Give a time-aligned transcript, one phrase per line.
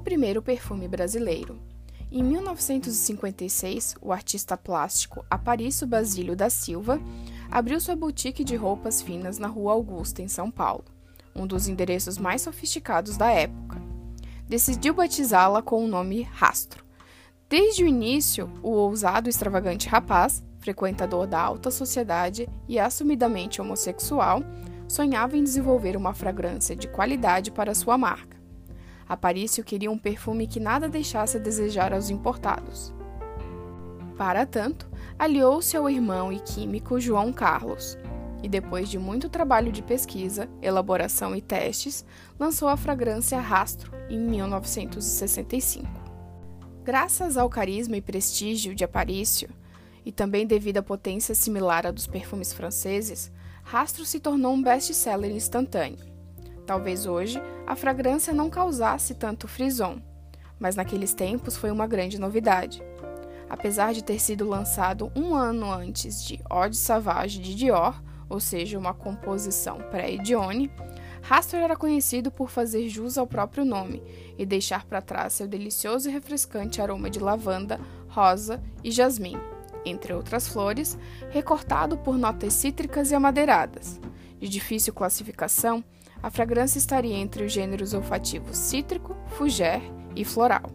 [0.00, 1.58] primeiro perfume brasileiro.
[2.10, 7.00] Em 1956, o artista plástico Aparício Basílio da Silva
[7.50, 10.84] abriu sua boutique de roupas finas na Rua Augusta, em São Paulo,
[11.34, 13.80] um dos endereços mais sofisticados da época.
[14.46, 16.84] Decidiu batizá-la com o nome Rastro.
[17.48, 24.42] Desde o início, o ousado e extravagante rapaz, frequentador da alta sociedade e assumidamente homossexual,
[24.86, 28.31] sonhava em desenvolver uma fragrância de qualidade para sua marca.
[29.12, 32.94] Aparício queria um perfume que nada deixasse a desejar aos importados.
[34.16, 37.98] Para tanto, aliou-se ao irmão e químico João Carlos,
[38.42, 42.06] e depois de muito trabalho de pesquisa, elaboração e testes,
[42.38, 45.86] lançou a fragrância Rastro em 1965.
[46.82, 49.50] Graças ao carisma e prestígio de Aparício,
[50.06, 53.30] e também devido à potência similar à dos perfumes franceses,
[53.62, 56.11] Rastro se tornou um best-seller instantâneo.
[56.72, 60.00] Talvez hoje a fragrância não causasse tanto frisson,
[60.58, 62.82] mas naqueles tempos foi uma grande novidade.
[63.46, 68.40] Apesar de ter sido lançado um ano antes de Eau de Savage de Dior, ou
[68.40, 70.70] seja, uma composição pré-Edione,
[71.20, 74.02] Rastro era conhecido por fazer jus ao próprio nome
[74.38, 79.38] e deixar para trás seu delicioso e refrescante aroma de lavanda, rosa e jasmim,
[79.84, 80.98] entre outras flores,
[81.28, 84.00] recortado por notas cítricas e amadeiradas.
[84.40, 85.84] De difícil classificação,
[86.22, 89.82] a fragrância estaria entre os gêneros olfativos cítrico, fougère
[90.14, 90.70] e floral.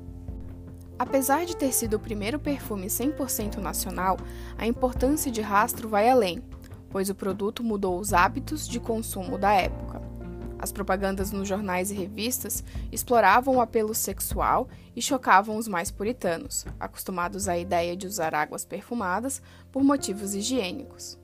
[1.00, 4.18] Apesar de ter sido o primeiro perfume 100% nacional,
[4.58, 6.44] a importância de Rastro vai além,
[6.90, 10.02] pois o produto mudou os hábitos de consumo da época.
[10.60, 16.66] As propagandas nos jornais e revistas exploravam o apelo sexual e chocavam os mais puritanos,
[16.80, 19.40] acostumados à ideia de usar águas perfumadas
[19.72, 21.20] por motivos higiênicos.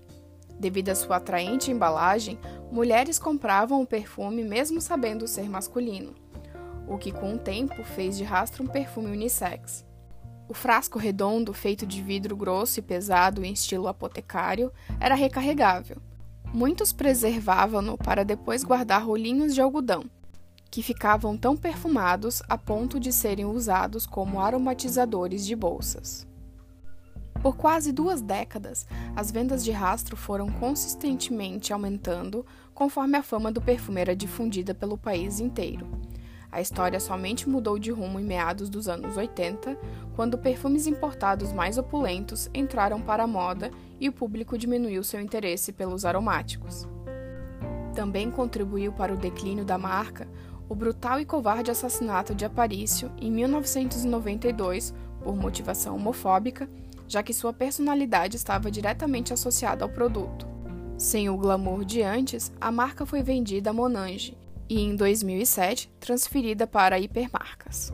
[0.60, 2.40] Devido à sua atraente embalagem,
[2.72, 6.14] mulheres compravam o perfume mesmo sabendo ser masculino,
[6.88, 9.86] o que com o tempo fez de rastro um perfume unissex.
[10.48, 15.98] O frasco redondo, feito de vidro grosso e pesado em estilo apotecário, era recarregável,
[16.54, 20.04] Muitos preservavam-no para depois guardar rolinhos de algodão,
[20.70, 26.28] que ficavam tão perfumados a ponto de serem usados como aromatizadores de bolsas.
[27.44, 33.62] Por quase duas décadas, as vendas de rastro foram consistentemente aumentando conforme a fama do
[33.62, 35.86] perfume era difundida pelo país inteiro.
[36.50, 39.78] A história somente mudou de rumo em meados dos anos 80,
[40.16, 45.74] quando perfumes importados mais opulentos entraram para a moda e o público diminuiu seu interesse
[45.74, 46.88] pelos aromáticos.
[47.94, 50.30] Também contribuiu para o declínio da marca
[50.70, 56.70] o brutal e covarde assassinato de Aparício em 1992 por motivação homofóbica,
[57.08, 60.48] já que sua personalidade estava diretamente associada ao produto.
[60.98, 64.38] Sem o glamour de antes, a marca foi vendida a Monange,
[64.70, 67.94] e, em 2007, transferida para hipermarcas.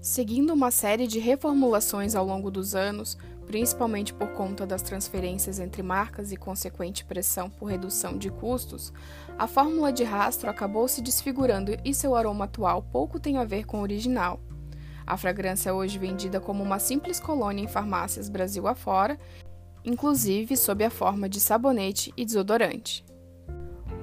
[0.00, 5.82] Seguindo uma série de reformulações ao longo dos anos, principalmente por conta das transferências entre
[5.82, 8.92] marcas e consequente pressão por redução de custos,
[9.38, 13.64] a fórmula de rastro acabou se desfigurando e seu aroma atual pouco tem a ver
[13.64, 14.40] com o original.
[15.08, 19.18] A fragrância é hoje vendida como uma simples colônia em farmácias Brasil afora,
[19.84, 23.08] inclusive sob a forma de sabonete e desodorante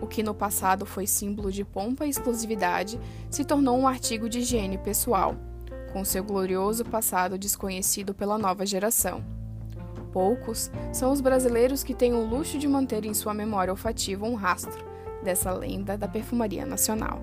[0.06, 3.00] o que no passado foi símbolo de pompa e exclusividade,
[3.30, 5.36] se tornou um artigo de higiene pessoal,
[5.92, 9.24] com seu glorioso passado desconhecido pela nova geração.
[10.14, 14.36] Poucos são os brasileiros que têm o luxo de manter em sua memória olfativa um
[14.36, 14.86] rastro
[15.24, 17.20] dessa lenda da perfumaria nacional.